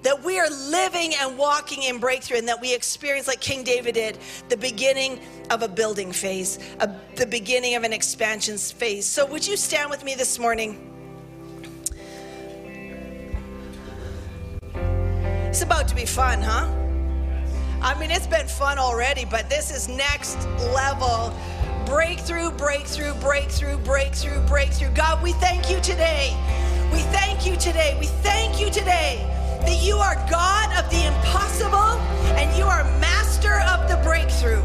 [0.03, 3.95] That we are living and walking in breakthrough, and that we experience, like King David
[3.95, 4.17] did,
[4.49, 5.19] the beginning
[5.49, 9.05] of a building phase, a, the beginning of an expansion phase.
[9.05, 10.89] So, would you stand with me this morning?
[14.73, 16.69] It's about to be fun, huh?
[17.81, 20.37] I mean, it's been fun already, but this is next
[20.73, 21.33] level
[21.85, 24.89] breakthrough, breakthrough, breakthrough, breakthrough, breakthrough.
[24.91, 26.35] God, we thank you today.
[26.91, 27.97] We thank you today.
[27.99, 29.25] We thank you today
[29.61, 31.99] that you are God of the impossible
[32.37, 34.61] and you are master of the breakthrough.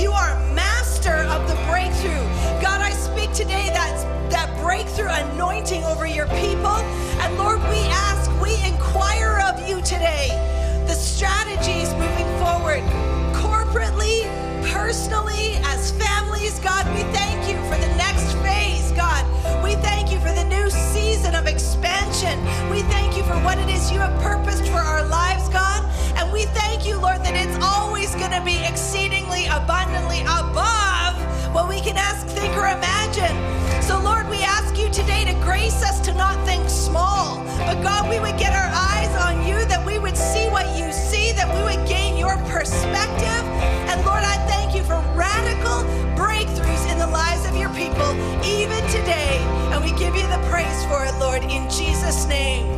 [0.00, 2.24] You are master of the breakthrough.
[2.62, 6.76] God, I speak today that, that breakthrough anointing over your people.
[7.22, 10.28] And Lord, we ask, we inquire of you today
[10.86, 12.82] the strategies moving forward
[13.34, 14.22] corporately,
[14.72, 16.25] personally, as families,
[23.90, 25.84] you have purposed for our lives, God.
[26.16, 31.14] And we thank you, Lord, that it's always going to be exceedingly abundantly above
[31.54, 33.36] what we can ask, think, or imagine.
[33.82, 38.10] So, Lord, we ask you today to grace us to not think small, but God,
[38.10, 41.46] we would get our eyes on you, that we would see what you see, that
[41.46, 43.44] we would gain your perspective.
[43.86, 45.86] And Lord, I thank you for radical
[46.18, 48.10] breakthroughs in the lives of your people,
[48.42, 49.38] even today.
[49.70, 52.75] And we give you the praise for it, Lord, in Jesus' name.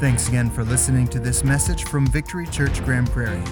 [0.00, 3.42] Thanks again for listening to this message from Victory Church Grande Prairie.